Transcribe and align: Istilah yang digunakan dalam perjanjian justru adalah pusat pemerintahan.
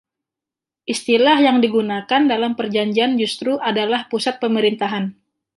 Istilah 0.93 1.37
yang 1.47 1.57
digunakan 1.65 2.21
dalam 2.33 2.51
perjanjian 2.59 3.11
justru 3.21 3.53
adalah 3.69 4.01
pusat 4.11 4.35
pemerintahan. 4.43 5.05